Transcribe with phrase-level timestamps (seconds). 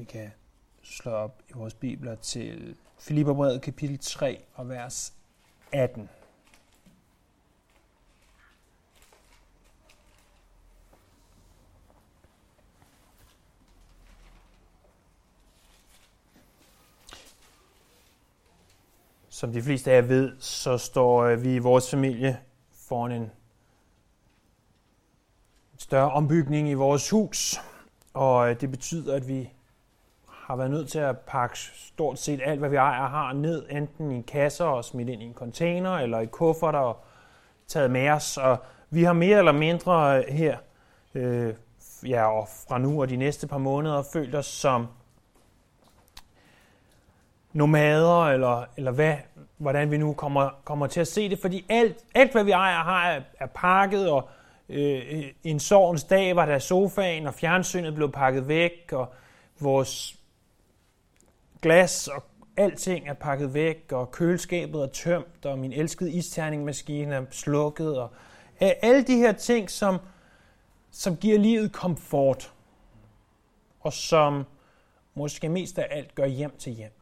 [0.00, 0.30] Vi kan
[0.82, 5.14] slå op i vores bibler til Filipperbrevet kapitel 3 og vers
[5.72, 6.08] 18.
[19.28, 22.40] Som de fleste af jer ved, så står øh, vi i vores familie
[22.72, 23.30] foran en
[25.76, 27.56] større ombygning i vores hus,
[28.14, 29.50] og øh, det betyder, at vi
[30.50, 34.10] har været nødt til at pakke stort set alt, hvad vi ejer har, ned, enten
[34.10, 37.04] i kasser og smidt ind i en container, eller i kufferter og
[37.66, 38.36] taget med os.
[38.36, 38.56] Og
[38.90, 40.56] vi har mere eller mindre her,
[41.14, 41.54] øh,
[42.08, 44.86] ja, og fra nu og de næste par måneder, følt os som
[47.52, 49.14] nomader, eller, eller hvad,
[49.58, 52.82] hvordan vi nu kommer, kommer til at se det, fordi alt, alt hvad vi ejer
[52.82, 54.28] har, er, er pakket, og
[54.68, 59.12] øh, en sorgens dag var der sofaen, og fjernsynet blev pakket væk, og
[59.60, 60.19] vores
[61.62, 62.24] glas og
[62.56, 68.10] alting er pakket væk, og køleskabet er tømt, og min elskede isterningmaskine er slukket, og
[68.62, 69.98] øh, alle de her ting, som,
[70.90, 72.52] som giver livet komfort,
[73.80, 74.44] og som
[75.14, 76.92] måske mest af alt gør hjem til hjem.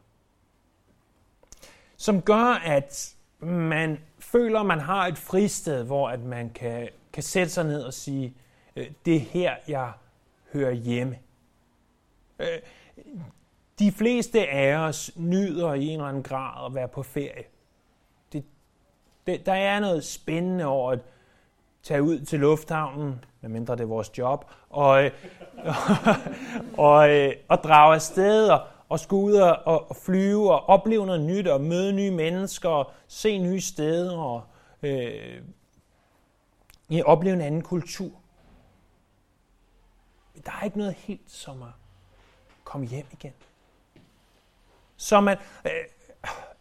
[1.97, 7.23] Som gør, at man føler, at man har et fristed, hvor at man kan, kan
[7.23, 8.33] sætte sig ned og sige,
[8.75, 9.91] øh, det er her, jeg
[10.53, 11.19] hører hjemme.
[12.39, 12.59] Øh,
[13.79, 17.43] de fleste af os nyder i en eller anden grad at være på ferie.
[18.33, 18.45] Det,
[19.27, 20.99] det, der er noget spændende over at
[21.83, 25.11] tage ud til lufthavnen, medmindre det er vores job, og, og,
[26.87, 27.09] og,
[27.49, 31.61] og drage afsted og, og skulle ud og, og flyve og opleve noget nyt og
[31.61, 34.43] møde nye mennesker og se nye steder og
[34.83, 35.41] øh,
[36.89, 38.11] ja, opleve en anden kultur.
[40.45, 41.69] Der er ikke noget helt som at
[42.63, 43.33] komme hjem igen
[44.99, 45.71] så man øh,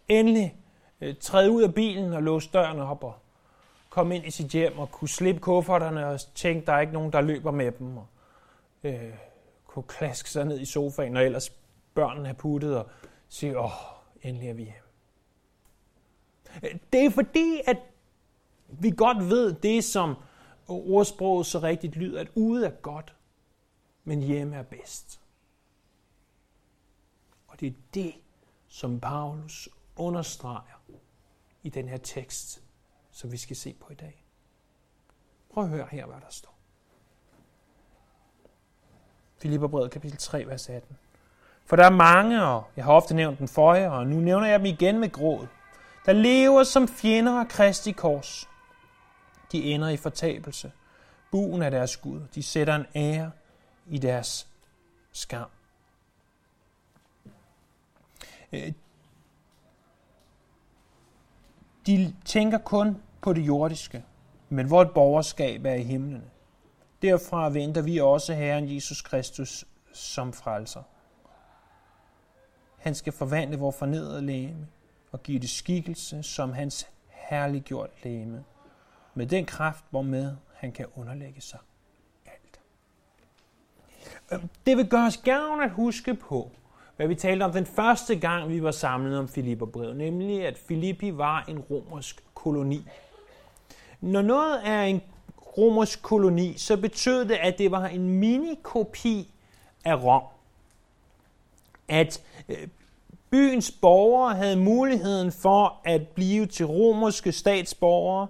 [0.09, 0.57] endelig
[1.01, 3.15] øh, træde ud af bilen og låse døren op og
[3.91, 7.13] komme ind i sit hjem og kunne slippe kufferterne og tænke, der er ikke nogen,
[7.13, 7.97] der løber med dem.
[7.97, 8.07] Og,
[8.83, 9.15] øh,
[9.67, 11.51] kunne klaske sig ned i sofaen, og ellers
[11.95, 12.91] børnene har puttet og
[13.29, 13.71] sige, åh,
[14.23, 14.81] endelig er vi hjemme.
[16.63, 17.77] Øh, det er fordi, at
[18.69, 20.15] vi godt ved det, som
[20.69, 23.15] ordsproget så rigtigt lyder, at ude er godt,
[24.05, 25.21] men hjemme er bedst.
[27.49, 28.15] Og det er det,
[28.69, 30.83] som Paulus understreger
[31.63, 32.63] i den her tekst,
[33.11, 34.25] som vi skal se på i dag.
[35.55, 36.55] Prøv at høre her, hvad der står.
[39.39, 40.99] Filipperbrevet kapitel 3, vers 18.
[41.65, 44.47] For der er mange, og jeg har ofte nævnt den for jer, og nu nævner
[44.47, 45.47] jeg dem igen med gråd,
[46.07, 48.49] der lever som fjender af Kristi kors.
[49.53, 50.73] De ender i fortabelse.
[51.31, 52.21] Buen af deres Gud.
[52.35, 53.31] De sætter en ære
[53.87, 54.49] i deres
[55.13, 55.49] skam.
[58.53, 58.73] Øh,
[61.87, 64.05] de tænker kun på det jordiske,
[64.49, 66.25] men vort borgerskab er i himlen.
[67.03, 70.83] Derfra venter vi også Herren Jesus Kristus som frelser.
[72.79, 74.67] Han skal forvandle vores fornedrede læme
[75.13, 78.45] og give det skikkelse som hans herliggjort læme,
[79.15, 81.59] med den kraft, hvormed han kan underlægge sig
[82.27, 82.61] alt.
[84.33, 86.51] Øh, det vil gøre os gavn at huske på,
[86.99, 91.17] hvad vi talte om den første gang, vi var samlet om Filipperbrevet, nemlig at Filippi
[91.17, 92.87] var en romersk koloni.
[94.01, 95.03] Når noget er en
[95.59, 99.31] romersk koloni, så betød det, at det var en minikopi
[99.85, 100.23] af Rom.
[101.89, 102.69] At øh,
[103.31, 108.29] byens borgere havde muligheden for at blive til romerske statsborgere,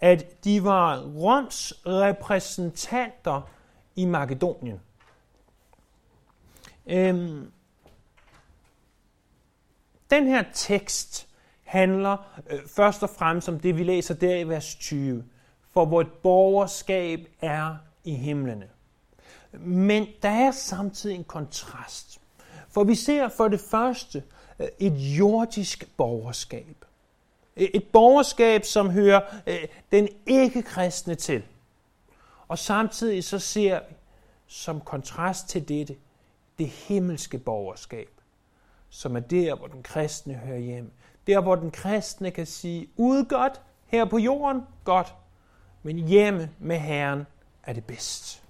[0.00, 3.48] at de var Roms repræsentanter
[3.96, 4.80] i Makedonien.
[6.86, 7.52] Øhm,
[10.12, 11.28] den her tekst
[11.64, 12.16] handler
[12.50, 15.24] øh, først og fremmest om det, vi læser der i vers 20.
[15.70, 18.68] For vores borgerskab er i himlene.
[19.52, 22.20] Men der er samtidig en kontrast.
[22.68, 24.22] For vi ser for det første
[24.58, 26.84] øh, et jordisk borgerskab.
[27.56, 31.42] Et borgerskab, som hører øh, den ikke-kristne til.
[32.48, 33.94] Og samtidig så ser vi
[34.46, 35.96] som kontrast til dette
[36.58, 38.11] det himmelske borgerskab
[38.94, 40.92] som er der, hvor den kristne hører hjem.
[41.26, 45.14] Der, hvor den kristne kan sige, ude godt, her på jorden, godt,
[45.82, 47.26] men hjemme med Herren
[47.62, 48.42] er det bedst.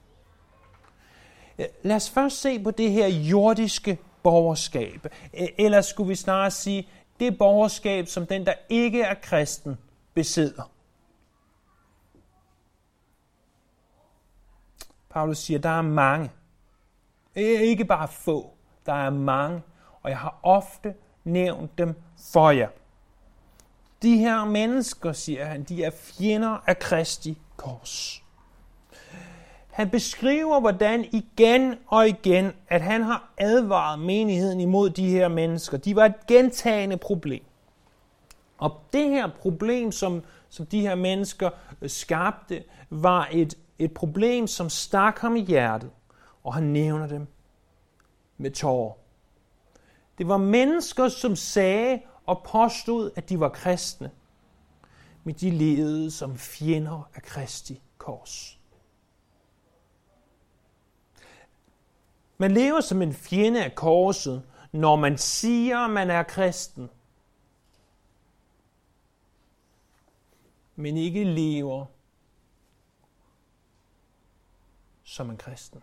[1.83, 5.07] Lad os først se på det her jordiske borgerskab.
[5.33, 6.89] E, Eller skulle vi snarere sige,
[7.21, 9.79] det borgerskab, som den, der ikke er kristen,
[10.15, 10.71] besidder.
[15.11, 16.31] Paulus siger, der er mange.
[17.35, 18.55] E, ikke bare få,
[18.87, 19.63] Der er mange,
[20.03, 20.95] og jeg har ofte
[21.25, 21.95] nævnt dem
[22.33, 22.69] for jer.
[24.03, 28.23] De her mennesker, siger han, de er fjender af Kristi kors.
[29.71, 35.77] Han beskriver, hvordan igen og igen, at han har advaret menigheden imod de her mennesker.
[35.77, 37.45] De var et gentagende problem.
[38.59, 41.51] Og det her problem, som, som de her mennesker
[41.83, 45.91] øh, skabte, var et, et problem, som stak ham i hjertet.
[46.45, 47.27] Og han nævner dem
[48.39, 49.02] med tårer.
[50.23, 54.11] Det var mennesker, som sagde og påstod, at de var kristne.
[55.25, 58.59] Men de levede som fjender af Kristi kors.
[62.39, 64.43] Man lever som en fjende af korset,
[64.73, 66.91] når man siger, at man er kristen,
[70.77, 71.87] men ikke lever
[75.03, 75.83] som en kristen.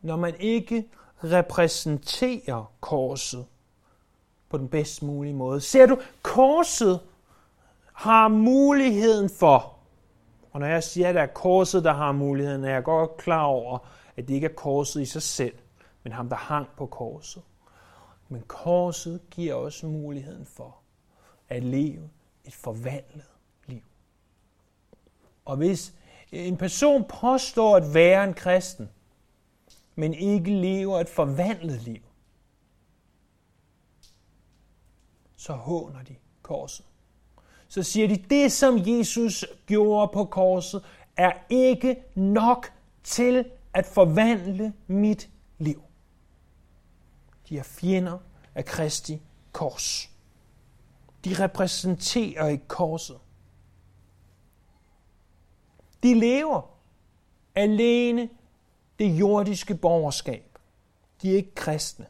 [0.00, 0.88] Når man ikke
[1.24, 3.46] repræsenterer korset
[4.48, 5.60] på den bedst mulige måde.
[5.60, 7.00] Ser du, korset
[7.92, 9.78] har muligheden for,
[10.52, 13.44] og når jeg siger, at det er korset, der har muligheden, er jeg godt klar
[13.44, 13.78] over,
[14.16, 15.54] at det ikke er korset i sig selv,
[16.02, 17.42] men ham, der hang på korset.
[18.28, 20.76] Men korset giver også muligheden for
[21.48, 22.10] at leve
[22.44, 23.30] et forvandlet
[23.66, 23.82] liv.
[25.44, 25.94] Og hvis
[26.32, 28.90] en person påstår at være en kristen,
[29.98, 32.02] men ikke lever et forvandlet liv,
[35.36, 36.86] så håner de korset.
[37.68, 40.84] Så siger de, det som Jesus gjorde på korset,
[41.16, 42.72] er ikke nok
[43.02, 45.82] til at forvandle mit liv.
[47.48, 48.18] De er fjender
[48.54, 49.22] af Kristi
[49.52, 50.10] kors.
[51.24, 53.18] De repræsenterer ikke korset.
[56.02, 56.70] De lever
[57.54, 58.28] alene
[58.98, 60.58] det jordiske borgerskab.
[61.22, 62.06] De er ikke kristne.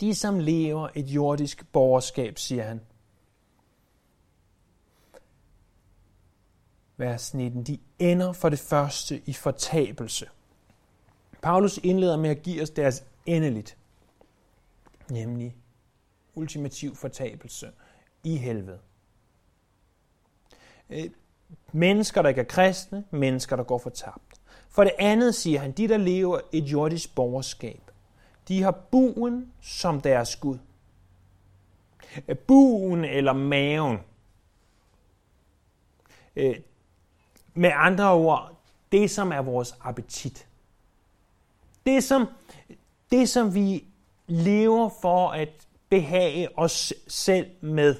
[0.00, 2.80] De, som lever et jordisk borgerskab, siger han,
[6.96, 10.26] vers 19, de ender for det første i fortabelse.
[11.42, 13.76] Paulus indleder med at give os deres endeligt,
[15.10, 15.56] nemlig
[16.34, 17.72] ultimativ fortabelse
[18.24, 18.80] i helvede.
[20.90, 21.10] Øh,
[21.72, 24.40] mennesker, der ikke er kristne, mennesker, der går fortabt.
[24.74, 27.90] For det andet siger han, de der lever et jordisk borgerskab,
[28.48, 30.58] de har buen som deres Gud.
[32.28, 33.98] Øh, buen eller maven,
[36.36, 36.56] øh,
[37.54, 38.60] med andre ord,
[38.92, 40.46] det som er vores appetit.
[41.86, 42.26] Det som,
[43.10, 43.84] det som vi
[44.26, 47.96] lever for at behage os selv med.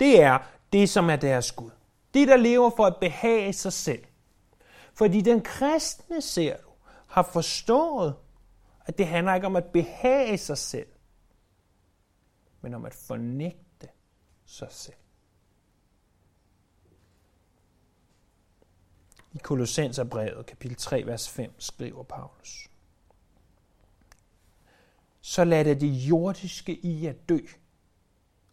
[0.00, 0.38] Det er
[0.72, 1.70] det, som er deres Gud.
[2.14, 4.04] De, der lever for at behage sig selv.
[4.94, 6.70] Fordi den kristne, ser du,
[7.06, 8.16] har forstået,
[8.86, 10.88] at det handler ikke om at behage sig selv,
[12.60, 13.88] men om at fornægte
[14.46, 14.96] sig selv.
[19.32, 22.68] I Kolossenserbrevet, kapitel 3, vers 5, skriver Paulus.
[25.20, 27.38] Så lad det, det jordiske i at dø.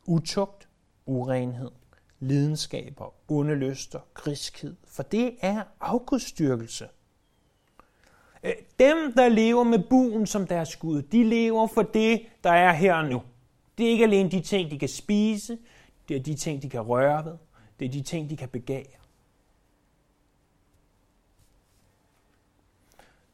[0.05, 0.69] Utugt,
[1.05, 1.71] urenhed,
[2.19, 6.87] lidenskaber, onde lyster, griskhed, for det er afgudstyrkelse.
[8.43, 12.73] Øh, dem, der lever med buen som deres Gud, de lever for det, der er
[12.73, 13.21] her og nu.
[13.77, 15.57] Det er ikke alene de ting, de kan spise,
[16.09, 17.37] det er de ting, de kan røre ved,
[17.79, 18.97] det er de ting, de kan begære.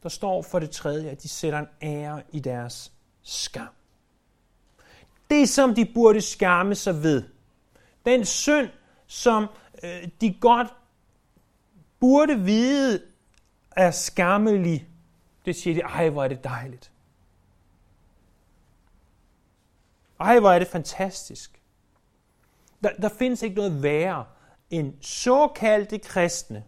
[0.04, 2.92] Der står for det tredje, at de sætter en ære i deres
[3.22, 3.68] skam.
[5.30, 7.24] Det, som de burde skamme sig ved.
[8.06, 8.70] Den synd,
[9.14, 9.48] som
[9.84, 10.68] øh, de godt
[12.00, 13.04] burde vide
[13.72, 14.88] er skammelig.
[15.46, 16.92] Det siger de, ej, hvor er det dejligt.
[20.20, 21.62] Ej, hvor er det fantastisk.
[22.84, 24.26] Der, der findes ikke noget værre
[24.70, 26.64] end såkaldte kristne,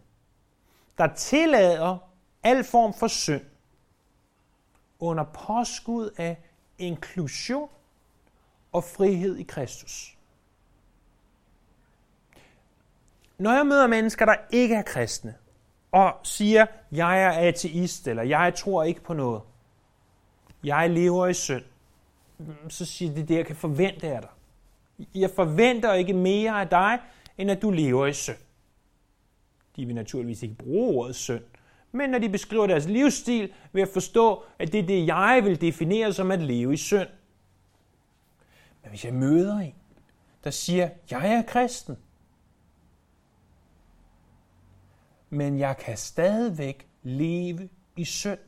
[0.98, 1.98] der tillader
[2.42, 3.44] al form for synd
[4.98, 6.38] under påskud af
[6.78, 7.70] inklusion
[8.72, 10.15] og frihed i Kristus.
[13.38, 15.34] Når jeg møder mennesker, der ikke er kristne,
[15.92, 19.42] og siger, jeg er ateist, eller jeg tror ikke på noget,
[20.64, 21.64] jeg lever i synd,
[22.38, 24.30] mm, så siger de, det jeg kan forvente af dig.
[25.14, 26.98] Jeg forventer ikke mere af dig,
[27.38, 28.36] end at du lever i synd.
[29.76, 31.42] De vil naturligvis ikke bruge ordet synd,
[31.92, 35.60] men når de beskriver deres livsstil, vil jeg forstå, at det er det, jeg vil
[35.60, 37.08] definere som at leve i synd.
[38.82, 39.74] Men hvis jeg møder en,
[40.44, 41.96] der siger, jeg er kristen,
[45.36, 48.38] men jeg kan stadigvæk leve i synd.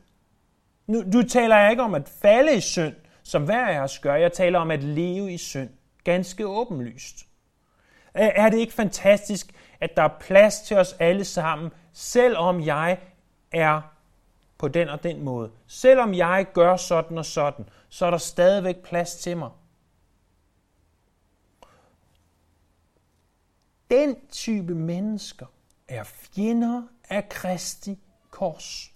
[0.87, 4.15] Nu, du taler jeg ikke om at falde i synd, som hver af os gør.
[4.15, 5.69] Jeg taler om at leve i synd.
[6.03, 7.25] Ganske åbenlyst.
[8.13, 12.99] Er det ikke fantastisk, at der er plads til os alle sammen, selvom jeg
[13.51, 13.81] er
[14.57, 15.51] på den og den måde.
[15.67, 19.49] Selvom jeg gør sådan og sådan, så er der stadigvæk plads til mig.
[23.91, 25.45] Den type mennesker
[25.89, 28.91] er fjender af Kristi kors.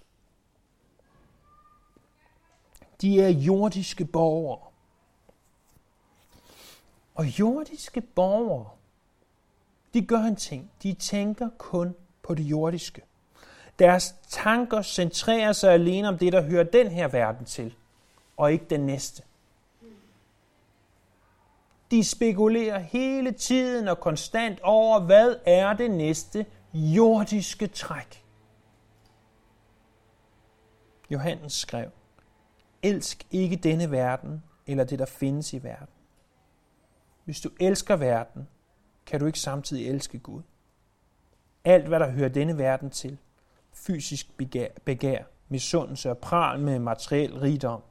[3.01, 4.59] De er jordiske borgere.
[7.15, 8.69] Og jordiske borgere,
[9.93, 10.71] de gør en ting.
[10.83, 13.01] De tænker kun på det jordiske.
[13.79, 17.75] Deres tanker centrerer sig alene om det, der hører den her verden til,
[18.37, 19.23] og ikke den næste.
[21.91, 28.25] De spekulerer hele tiden og konstant over, hvad er det næste jordiske træk.
[31.09, 31.89] Johannes skrev,
[32.83, 35.93] Elsk ikke denne verden, eller det, der findes i verden.
[37.23, 38.47] Hvis du elsker verden,
[39.05, 40.41] kan du ikke samtidig elske Gud.
[41.63, 43.17] Alt, hvad der hører denne verden til,
[43.71, 47.81] fysisk begær, begær misundelse og pral med materiel rigdom,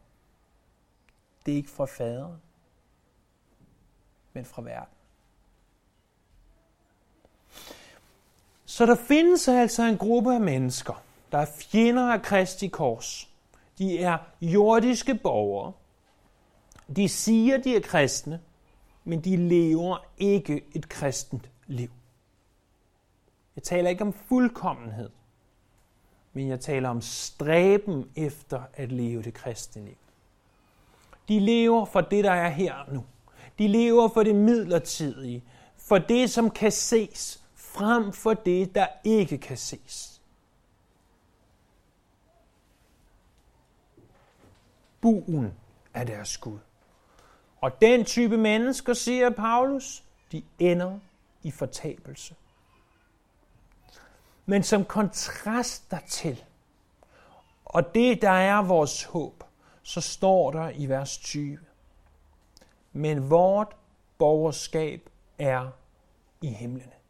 [1.47, 2.43] det er ikke fra faderen,
[4.33, 4.95] men fra verden.
[8.73, 11.03] Så der findes altså en gruppe af mennesker,
[11.33, 13.29] der er fjender af Kristi kors.
[13.79, 15.73] De er jordiske borgere.
[16.97, 18.41] De siger, de er kristne,
[19.05, 21.91] men de lever ikke et kristent liv.
[23.57, 25.11] Jeg taler ikke om fuldkommenhed,
[26.33, 29.97] men jeg taler om stræben efter at leve det kristne liv.
[31.29, 33.05] De lever for det, der er her nu.
[33.59, 35.45] De lever for det midlertidige,
[35.77, 37.42] for det, som kan ses,
[37.75, 40.23] frem for det, der ikke kan ses.
[45.01, 45.55] Buen
[45.95, 46.59] er deres Gud.
[47.61, 50.99] Og den type mennesker, siger Paulus, de ender
[51.43, 52.35] i fortabelse.
[54.47, 56.45] Men som kontrast dertil,
[57.65, 59.45] og det der er vores håb,
[59.83, 61.59] så står der i vers 20.
[62.93, 63.77] Men vort
[64.19, 65.71] borgerskab er
[66.43, 67.02] i himlene.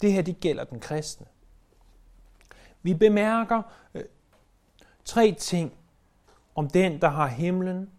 [0.00, 1.26] Det her, det gælder den kristne.
[2.82, 3.62] Vi bemærker
[3.94, 4.04] øh,
[5.04, 5.72] tre ting
[6.54, 7.90] om den, der har himlen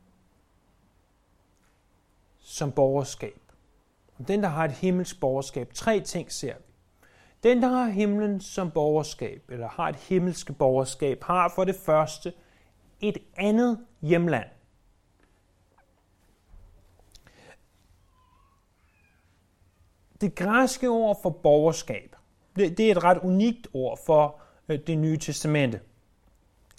[2.40, 3.42] som borgerskab.
[4.20, 5.74] Om den, der har et himmelsk borgerskab.
[5.74, 6.64] Tre ting ser vi.
[7.44, 12.34] Den, der har himlen som borgerskab, eller har et himmelske borgerskab, har for det første
[13.02, 14.50] et andet hjemland.
[20.22, 22.16] Det græske ord for borgerskab,
[22.56, 25.80] det, det er et ret unikt ord for øh, det nye testamente.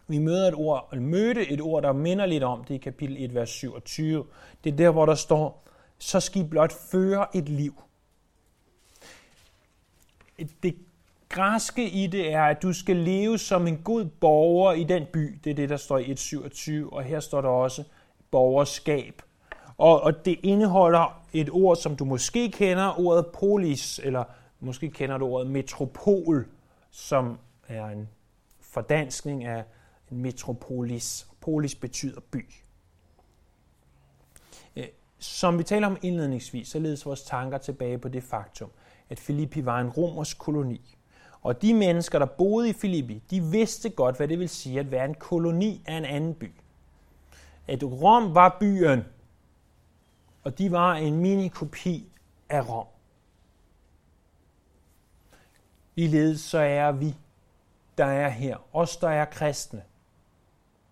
[0.08, 3.24] Vi møder et ord, eller mødte et ord, der minder lidt om det i kapitel
[3.24, 4.26] 1, vers 27.
[4.64, 5.64] Det er der, hvor der står,
[5.98, 7.82] så skal I blot føre et liv.
[10.62, 10.76] Det
[11.28, 15.38] græske i det er, at du skal leve som en god borger i den by.
[15.44, 17.84] Det er det, der står i 1.27, og her står der også
[18.30, 19.22] borgerskab.
[19.80, 24.24] Og, og det indeholder et ord, som du måske kender, ordet polis, eller
[24.60, 26.48] måske kender du ordet metropol,
[26.90, 28.08] som er en
[28.60, 29.64] fordanskning af
[30.10, 31.26] en metropolis.
[31.40, 32.46] Polis betyder by.
[34.76, 34.84] Øh,
[35.18, 38.70] som vi taler om indledningsvis, så ledes vores tanker tilbage på det faktum,
[39.10, 40.96] at Filippi var en romersk koloni.
[41.42, 44.90] Og de mennesker, der boede i Filippi, de vidste godt, hvad det vil sige at
[44.90, 46.52] være en koloni af en anden by.
[47.68, 49.04] At Rom var byen,
[50.42, 52.12] og de var en minikopi
[52.48, 52.86] af Rom.
[55.94, 57.16] Ligeledes så er vi,
[57.98, 59.84] der er her, os der er kristne,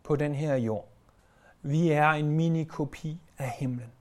[0.02, 0.88] på den her jord.
[1.62, 3.92] Vi er en minikopi af himlen.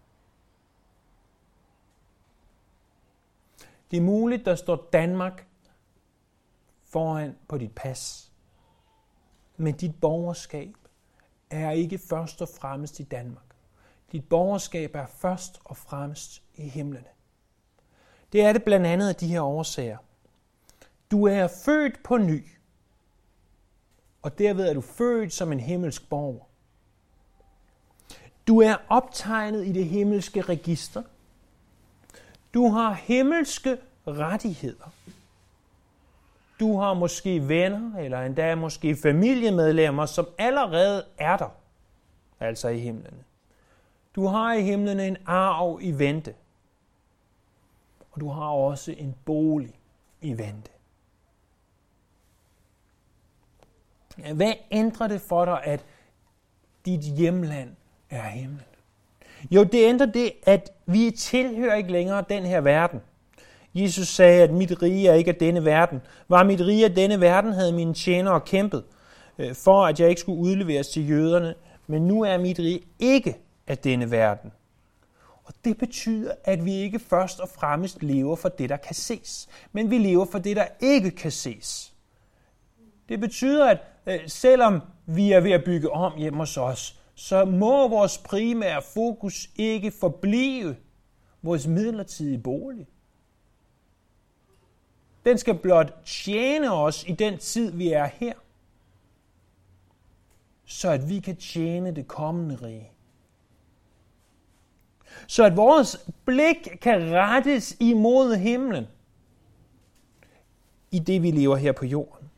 [3.92, 5.48] Det er muligt, der står Danmark
[6.86, 8.32] foran på dit pas.
[9.58, 10.76] Men dit borgerskab
[11.50, 13.47] er ikke først og fremmest i Danmark.
[14.12, 17.08] Dit borgerskab er først og fremmest i himlene.
[18.32, 19.98] Det er det blandt andet af de her årsager.
[21.12, 22.46] Du er født på ny,
[24.22, 26.46] og derved er du født som en himmelsk borger.
[28.48, 31.04] Du er optegnet i det himmelske register.
[32.54, 34.94] Du har himmelske rettigheder.
[36.60, 41.50] Du har måske venner, eller endda måske familiemedlemmer, som allerede er der,
[42.40, 43.24] altså i himlene.
[44.18, 46.34] Du har i himlen en arv i vente.
[48.12, 49.74] Og du har også en bolig
[50.22, 50.72] i vente.
[54.34, 55.86] Hvad ændrer det for dig, at
[56.86, 57.70] dit hjemland
[58.10, 58.62] er himlen?
[59.52, 63.02] Jo, det ændrer det, at vi tilhører ikke længere den her verden.
[63.74, 66.02] Jesus sagde, at mit rige er ikke af denne verden.
[66.28, 68.84] Var mit rige af denne verden, havde mine tjenere kæmpet,
[69.38, 71.56] øh, for at jeg ikke skulle udleveres til jøderne.
[71.88, 74.52] Men nu er mit rige ikke af denne verden.
[75.44, 79.50] Og det betyder, at vi ikke først og fremmest lever for det, der kan ses,
[79.72, 81.94] men vi lever for det, der ikke kan ses.
[83.10, 87.46] Det betyder, at øh, selvom vi er ved at bygge om hjemme hos os, så
[87.46, 90.76] må vores primære fokus ikke forblive
[91.42, 92.88] vores midlertidige bolig.
[95.26, 98.34] Den skal blot tjene os i den tid, vi er her,
[100.66, 102.92] så at vi kan tjene det kommende rige.
[105.28, 108.88] Så at vores blik kan rettes imod himlen
[110.92, 112.30] i det, vi lever her på jorden.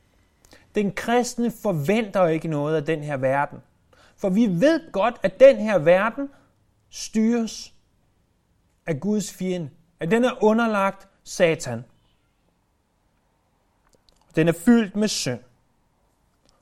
[0.75, 3.59] Den kristne forventer ikke noget af den her verden.
[4.17, 6.29] For vi ved godt, at den her verden
[6.89, 7.73] styres
[8.85, 9.69] af Guds fjende.
[9.99, 11.85] At den er underlagt Satan.
[14.35, 15.39] Den er fyldt med synd.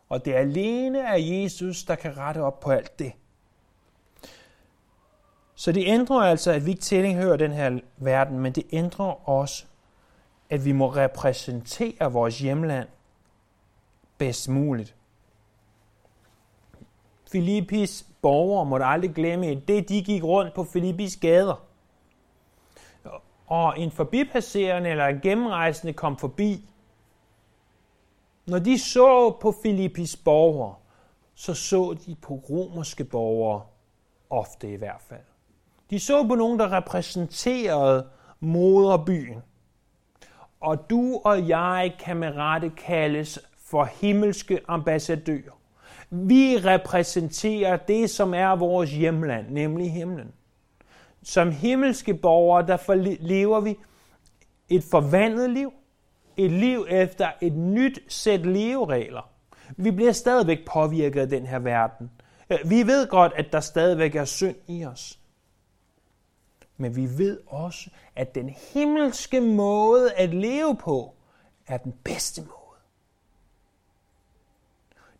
[0.09, 3.13] Og det er alene af Jesus, der kan rette op på alt det.
[5.59, 9.65] Så det ændrer altså, at vi ikke tilhører den her verden, men det ændrer også,
[10.49, 12.87] at vi må repræsentere vores hjemland
[14.17, 14.95] bedst muligt.
[17.31, 21.63] Filippis borgere måtte aldrig glemme, at det de gik rundt på Filippis gader.
[23.47, 26.69] Og en forbipasserende eller en gennemrejsende kom forbi.
[28.45, 30.75] Når de så på Filippis borgere,
[31.35, 33.61] så så de på romerske borgere,
[34.29, 35.36] ofte i hvert fald.
[35.89, 38.07] De så på nogen, der repræsenterede
[38.39, 39.41] moderbyen.
[40.59, 45.57] Og du og jeg kan med rette kaldes for himmelske ambassadører.
[46.09, 50.31] Vi repræsenterer det, som er vores hjemland, nemlig himlen.
[51.23, 53.77] Som himmelske borgere, der lever vi
[54.69, 55.73] et forvandlet liv.
[56.37, 59.29] Et liv efter et nyt sæt leveregler.
[59.77, 62.11] Vi bliver stadigvæk påvirket af den her verden.
[62.65, 65.19] Vi ved godt, at der stadigvæk er synd i os.
[66.77, 71.13] Men vi ved også, at den himmelske måde at leve på
[71.67, 72.57] er den bedste måde.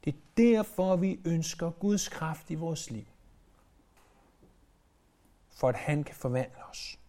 [0.05, 3.05] Det er derfor, vi ønsker Guds kraft i vores liv.
[5.49, 6.99] For at han kan forvandle os.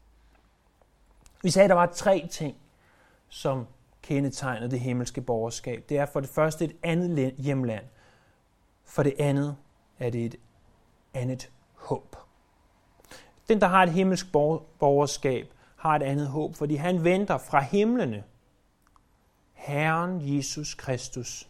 [1.42, 2.56] Vi sagde, at der var tre ting,
[3.28, 3.66] som
[4.02, 5.84] kendetegner det himmelske borgerskab.
[5.88, 7.84] Det er for det første et andet hjemland.
[8.84, 9.56] For det andet
[9.98, 10.36] er det et
[11.14, 12.16] andet håb.
[13.48, 14.32] Den, der har et himmelsk
[14.78, 18.24] borgerskab, har et andet håb, fordi han venter fra himlene
[19.52, 21.48] Herren Jesus Kristus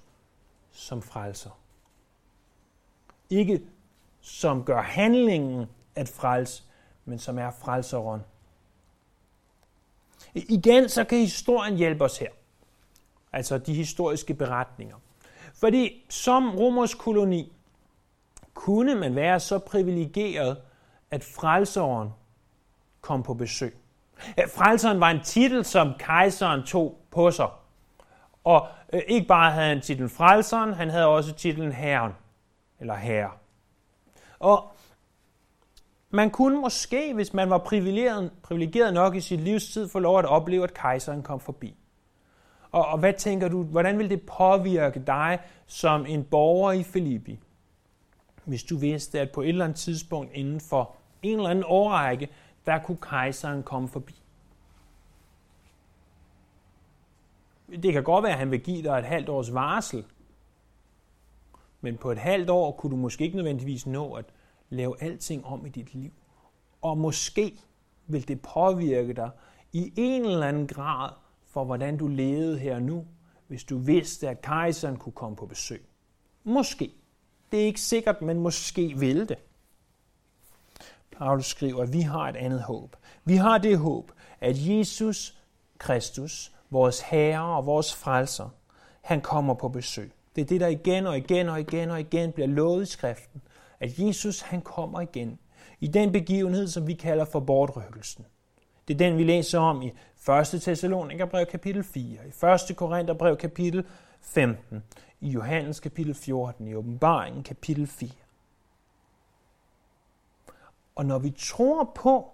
[0.73, 1.51] som frelser.
[3.31, 3.63] Ikke
[4.21, 6.63] som gør handlingen at frelse,
[7.05, 8.21] men som er frelseren.
[10.35, 12.31] Igen så kan historien hjælpe os her.
[13.33, 14.97] Altså de historiske beretninger.
[15.55, 17.53] Fordi som romersk koloni
[18.55, 20.63] kunne man være så privilegeret,
[21.23, 22.11] frelseren
[23.01, 23.77] kom på besøg.
[24.57, 27.49] Frelseren var en titel, som kejseren tog på sig.
[28.45, 32.13] Og øh, ikke bare havde han titlen frelseren, han havde også titlen herren,
[32.81, 33.31] eller herre.
[34.39, 34.73] Og
[36.11, 40.25] man kunne måske, hvis man var privilegeret, privilegeret nok i sit livstid, få lov at
[40.25, 41.75] opleve, at kejseren kom forbi.
[42.71, 47.41] Og, og hvad tænker du, hvordan vil det påvirke dig som en borger i Filippi,
[48.49, 52.29] hvis du vidste, at på et eller andet tidspunkt inden for en eller anden årrække,
[52.67, 54.23] der kunne kejseren komme forbi.
[57.83, 60.05] Det kan godt være, at han vil give dig et halvt års varsel,
[61.81, 64.25] men på et halvt år kunne du måske ikke nødvendigvis nå at
[64.71, 66.11] lave alting om i dit liv.
[66.83, 67.61] Og måske
[68.07, 69.31] vil det påvirke dig
[69.73, 71.11] i en eller anden grad
[71.47, 73.07] for, hvordan du levede her nu,
[73.47, 75.85] hvis du vidste, at kejseren kunne komme på besøg.
[76.45, 76.98] Måske.
[77.53, 79.39] Det er ikke sikkert, men måske vil det.
[81.19, 82.97] Paulus skriver, at vi har et andet håb.
[83.25, 85.35] Vi har det håb, at Jesus
[85.79, 88.49] Kristus, vores Herre og vores Frelser,
[89.01, 90.13] han kommer på besøg.
[90.37, 93.43] Det er det, der igen og igen og igen og igen bliver lovet i skriften,
[93.81, 95.39] at Jesus han kommer igen
[95.81, 98.27] i den begivenhed, som vi kalder for bortrykkelsen.
[98.89, 99.93] Det er den, vi læser om i
[100.55, 100.63] 1.
[100.63, 102.77] Thessalonikerbrev kapitel 4, i 1.
[102.77, 103.85] Korintherbrev kapitel
[104.21, 104.83] 15,
[105.21, 108.11] i Johannes kapitel 14, i åbenbaringen kapitel 4.
[110.95, 112.31] Og når vi tror på,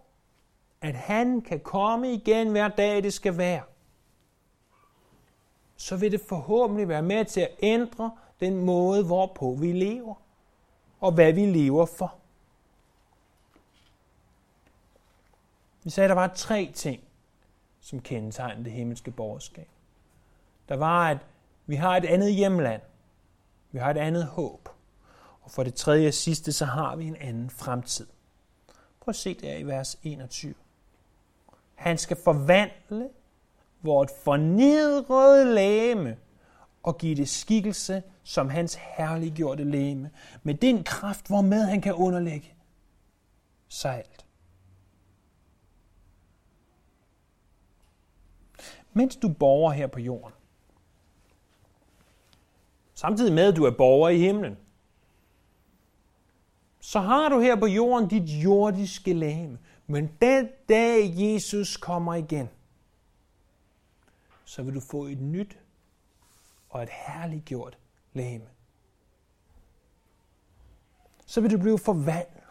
[0.80, 3.62] at han kan komme igen hver dag, det skal være,
[5.76, 10.14] så vil det forhåbentlig være med til at ændre den måde, hvorpå vi lever,
[11.00, 12.14] og hvad vi lever for.
[15.82, 17.02] Vi sagde, at der var tre ting,
[17.80, 19.68] som kendetegnede det himmelske borgerskab.
[20.68, 21.18] Der var, at
[21.66, 22.82] vi har et andet hjemland.
[23.72, 24.68] Vi har et andet håb.
[25.42, 28.06] Og for det tredje og sidste, så har vi en anden fremtid.
[29.00, 30.54] Prøv at se der i vers 21.
[31.74, 33.08] Han skal forvandle
[33.82, 36.16] vort fornedrede læme
[36.82, 40.10] og give det skikkelse som hans herliggjorte læme,
[40.42, 42.54] med den kraft, hvormed han kan underlægge
[43.68, 44.26] sig alt.
[48.92, 50.34] Mens du borger her på jorden,
[52.94, 54.56] samtidig med at du er borger i himlen,
[56.80, 59.58] så har du her på jorden dit jordiske læme.
[59.86, 62.48] Men den dag Jesus kommer igen,
[64.44, 65.58] så vil du få et nyt
[66.70, 67.78] og et herliggjort
[68.12, 68.44] læme.
[71.26, 72.44] Så vil du blive forvandlet.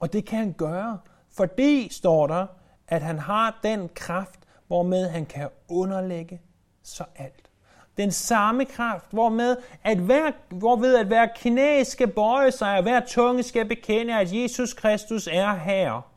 [0.00, 2.46] Og det kan han gøre, fordi, står der,
[2.88, 6.40] at han har den kraft, hvormed han kan underlægge
[6.88, 7.50] så alt.
[7.96, 13.00] Den samme kraft, hvormed at hver, hvorved at hver knæ skal bøje sig, og hver
[13.06, 16.12] tunge skal bekende, at Jesus Kristus er her.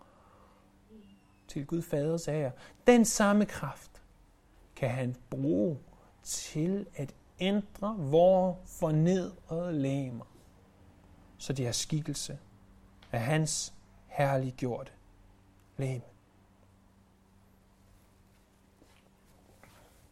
[1.47, 2.51] Til Gud Faders ære.
[2.88, 3.91] Den samme kraft
[4.75, 5.77] kan han bruge
[6.23, 10.25] til at ændre vores fornedrede læmer,
[11.38, 12.38] så de har skikkelse
[13.12, 13.73] af hans
[14.08, 14.91] herliggjorte
[15.77, 16.01] læme.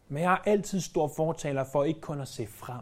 [0.10, 2.82] Men jeg har altid stor fortaler for ikke kun at se frem,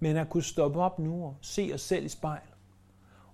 [0.00, 2.42] men at kunne stoppe op nu og se os selv i spejl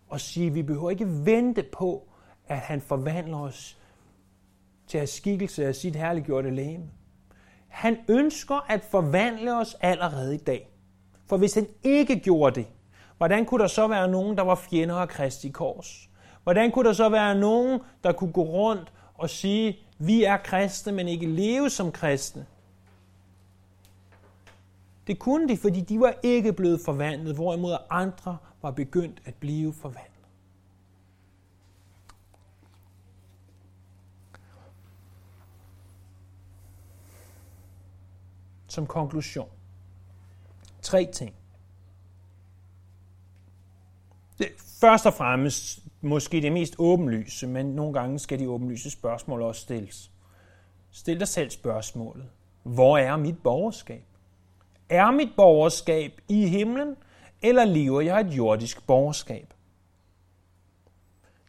[0.09, 2.09] og sige, at vi behøver ikke vente på,
[2.47, 3.79] at han forvandler os
[4.87, 6.91] til at skikkelse af sit herliggjorte læme.
[7.69, 10.69] Han ønsker at forvandle os allerede i dag.
[11.27, 12.67] For hvis han ikke gjorde det,
[13.17, 16.09] hvordan kunne der så være nogen, der var fjender af Kristi kors?
[16.43, 20.93] Hvordan kunne der så være nogen, der kunne gå rundt og sige, vi er kristne,
[20.93, 22.47] men ikke leve som kristne?
[25.07, 29.75] Det kunne de, fordi de var ikke blevet forvandlet, hvorimod andre var begyndt at blive
[29.75, 30.13] forvandlet.
[38.73, 39.49] som konklusion.
[40.83, 41.35] Tre ting.
[44.39, 44.49] Det,
[44.81, 49.61] først og fremmest måske det mest åbenlyse, men nogle gange skal de åbenlyse spørgsmål også
[49.61, 50.11] stilles.
[50.91, 52.27] Stil dig selv spørgsmålet.
[52.63, 54.05] Hvor er mit borgerskab?
[54.89, 56.97] Er mit borgerskab i himlen,
[57.43, 59.55] eller lever jeg et jordisk borgerskab?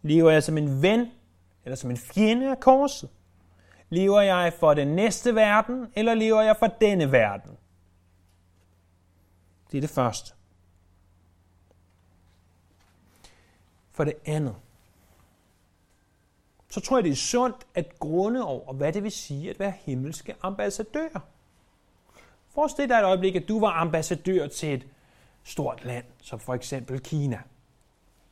[0.01, 1.07] Lever jeg som en ven,
[1.65, 3.09] eller som en fjende af korset?
[3.89, 7.51] Lever jeg for den næste verden, eller lever jeg for denne verden?
[9.71, 10.33] Det er det første.
[13.93, 14.55] For det andet,
[16.69, 19.73] så tror jeg, det er sundt at grunde over, hvad det vil sige at være
[19.85, 21.09] himmelske ambassadør.
[22.49, 24.87] Forestil dig et øjeblik, at du var ambassadør til et
[25.43, 27.39] stort land, som for eksempel Kina.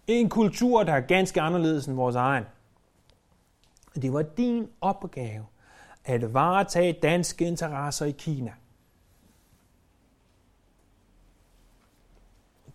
[0.07, 2.43] En kultur, der er ganske anderledes end vores egen.
[3.95, 5.45] Det var din opgave
[6.05, 8.53] at varetage danske interesser i Kina.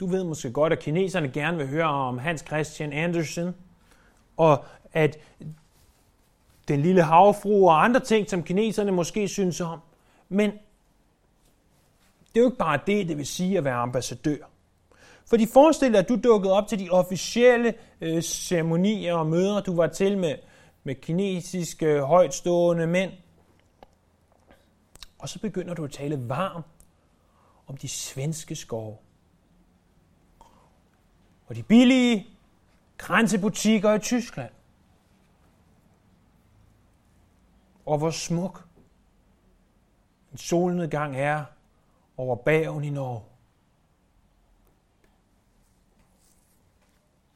[0.00, 3.54] Du ved måske godt, at kineserne gerne vil høre om Hans Christian Andersen,
[4.36, 5.18] og at
[6.68, 9.80] den lille havfru og andre ting, som kineserne måske synes om.
[10.28, 14.36] Men det er jo ikke bare det, det vil sige at være ambassadør.
[15.26, 19.76] For de forestiller at du dukkede op til de officielle øh, ceremonier og møder, du
[19.76, 20.34] var til med
[20.86, 23.12] med kinesiske højtstående mænd.
[25.18, 26.66] Og så begynder du at tale varmt
[27.66, 28.96] om de svenske skove.
[31.46, 32.26] Og de billige
[32.98, 34.52] grænsebutikker i Tyskland.
[37.86, 38.64] Og hvor smuk
[40.32, 41.44] en solnedgang er
[42.16, 43.22] over bagen i Norge.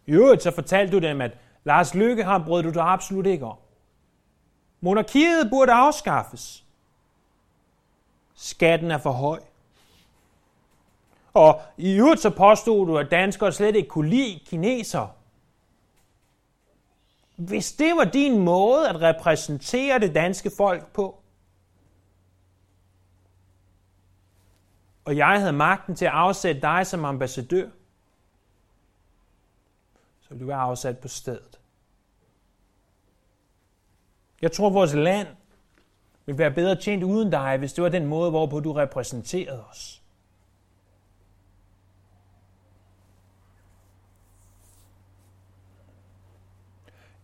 [0.07, 3.45] I øvrigt så fortalte du dem, at Lars Lykke har brød du dig absolut ikke
[3.45, 3.57] om.
[4.81, 6.65] Monarkiet burde afskaffes.
[8.35, 9.41] Skatten er for høj.
[11.33, 15.17] Og i øvrigt så påstod du, at danskere slet ikke kunne lide kineser.
[17.37, 21.23] Hvis det var din måde at repræsentere det danske folk på,
[25.05, 27.69] og jeg havde magten til at afsætte dig som ambassadør,
[30.21, 31.61] så ville du være afsat på stedet.
[34.43, 35.29] Jeg tror, vores land
[36.27, 40.00] ville være bedre tjent uden dig, hvis det var den måde, hvorpå du repræsenterede os.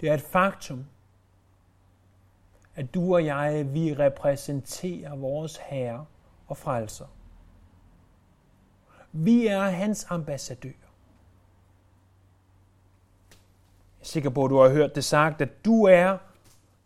[0.00, 0.86] Det er et faktum,
[2.74, 6.06] at du og jeg, vi repræsenterer vores Herre
[6.46, 7.06] og frelser.
[9.12, 10.68] Vi er hans ambassadør.
[13.98, 16.18] Jeg er sikker på, at du har hørt det sagt, at du er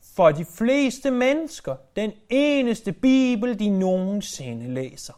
[0.00, 5.14] for de fleste mennesker den eneste Bibel, de nogensinde læser.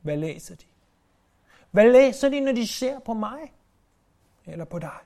[0.00, 0.69] Hvad læser de?
[1.70, 3.52] Hvad læser de, når de ser på mig?
[4.46, 4.98] Eller på dig?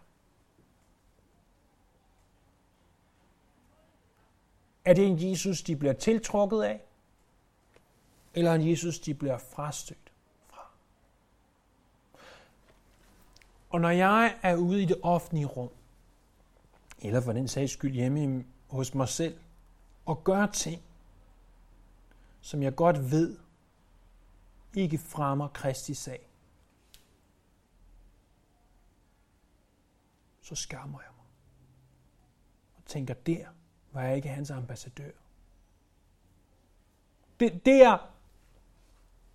[4.85, 6.81] Er det en Jesus, de bliver tiltrukket af?
[8.35, 10.13] Eller en Jesus, de bliver frastødt
[10.49, 10.67] fra?
[13.71, 15.71] Og når jeg er ude i det offentlige rum,
[17.01, 19.39] eller for den sags skyld hjemme hos mig selv,
[20.07, 20.83] og gør ting,
[22.41, 23.37] som jeg godt ved
[24.75, 26.29] ikke fremmer Kristi sag,
[30.45, 31.27] så skammer jeg mig.
[32.77, 33.47] Og tænker, der
[33.93, 35.11] var jeg ikke hans ambassadør.
[37.41, 37.99] Det, der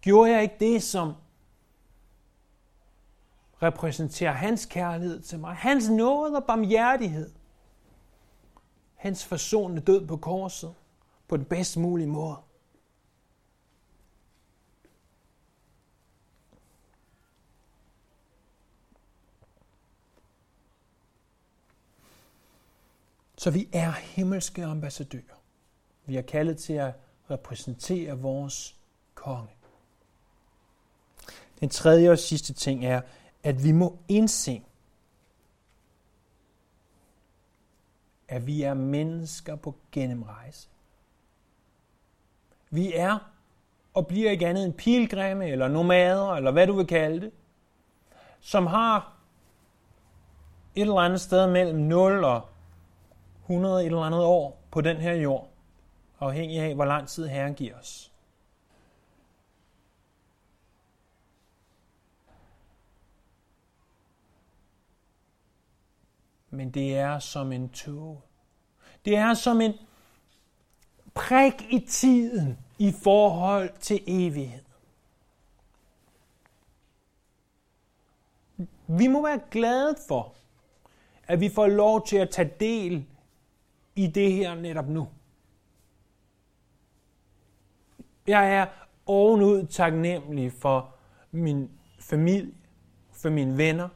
[0.01, 1.13] gjorde jeg ikke det, som
[3.63, 5.55] repræsenterer hans kærlighed til mig.
[5.55, 7.31] Hans nåde og barmhjertighed.
[8.95, 10.75] Hans forsonende død på korset
[11.27, 12.37] på den bedst mulige måde.
[23.39, 25.41] Så vi er himmelske ambassadører.
[26.05, 26.93] Vi er kaldet til at
[27.31, 28.75] repræsentere vores
[29.15, 29.49] konge.
[31.59, 33.01] Den tredje og sidste ting er,
[33.43, 34.63] at vi må indse,
[38.27, 40.69] at vi er mennesker på gennemrejse.
[42.69, 43.31] Vi er
[43.93, 47.31] og bliver ikke andet end pilgrimme eller nomader, eller hvad du vil kalde det,
[48.39, 49.17] som har
[50.75, 52.49] et eller andet sted mellem 0 og
[53.49, 55.49] 100 eller andet år på den her jord,
[56.19, 58.11] afhængig af, hvor lang tid Herren giver os.
[66.49, 68.21] Men det er som en tog.
[69.05, 69.73] Det er som en
[71.13, 74.63] prik i tiden i forhold til evighed.
[78.87, 80.33] Vi må være glade for,
[81.27, 83.05] at vi får lov til at tage del
[83.99, 85.07] i det her netop nu.
[88.27, 88.65] Jeg er
[89.05, 90.95] ovenud taknemmelig for
[91.31, 92.53] min familie,
[93.11, 93.89] for mine venner,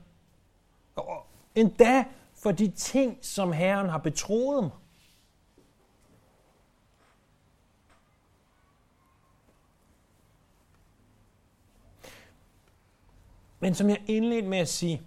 [0.96, 4.72] og endda for de ting, som Herren har betroet mig.
[13.60, 15.02] Men som jeg indledte med at sige,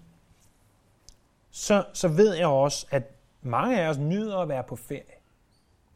[1.50, 3.15] så, så ved jeg også, at
[3.46, 5.14] mange af os nyder at være på ferie.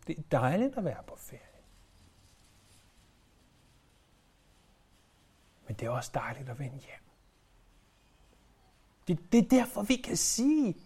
[0.06, 1.40] Det er dejligt at være på ferie.
[5.66, 7.00] Men det er også dejligt at vende hjem.
[9.08, 10.76] Det, det er derfor, vi kan sige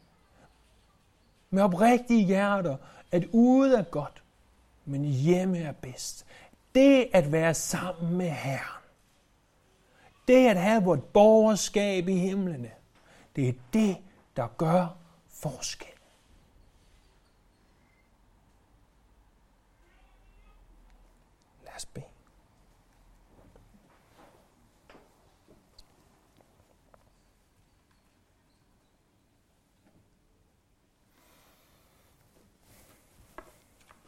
[1.51, 2.77] med oprigtige hjerter,
[3.13, 4.25] at ude er godt,
[4.85, 6.27] men hjemme er bedst.
[6.75, 8.83] Det at være sammen med Herren,
[10.29, 12.71] det at have vort borgerskab i himlene,
[13.37, 13.97] det er det,
[14.37, 14.97] der gør
[15.29, 15.94] forskel.
[21.77, 22.05] Os bede.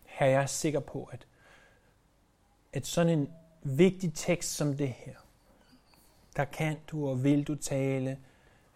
[0.04, 1.26] Her jeg er sikker på, at,
[2.72, 5.14] at sådan en vigtig tekst som det her,
[6.36, 8.20] der kan du og vil du tale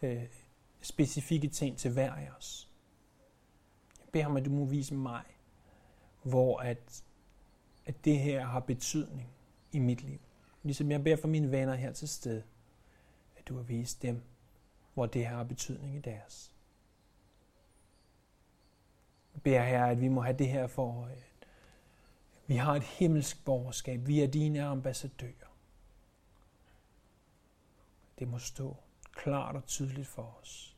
[0.02, 0.22] øh,
[0.80, 2.68] specifikke ting til hver af os.
[4.00, 5.24] Jeg beder om, at du må vise mig,
[6.22, 7.04] hvor at
[7.86, 9.28] at det her har betydning
[9.72, 10.18] i mit liv.
[10.62, 12.42] Ligesom jeg beder for mine venner her til stede,
[13.36, 14.22] at du har vist dem,
[14.94, 16.52] hvor det her har betydning i deres.
[19.34, 21.18] Jeg beder her, at vi må have det her for at
[22.46, 24.06] Vi har et himmelsk borgerskab.
[24.06, 25.56] Vi er dine ambassadører.
[28.18, 28.76] Det må stå
[29.12, 30.76] klart og tydeligt for os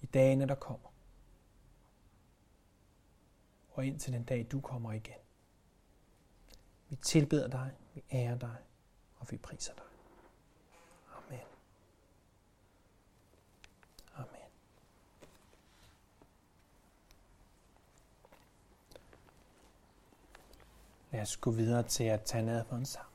[0.00, 0.88] i dagene, der kommer.
[3.70, 5.21] Og indtil den dag, du kommer igen.
[6.92, 8.56] Vi tilbeder dig, vi ærer dig,
[9.18, 9.84] og vi priser dig.
[11.16, 11.46] Amen.
[14.14, 14.50] Amen.
[21.10, 23.11] Lad os gå videre til at tage nadveren sammen.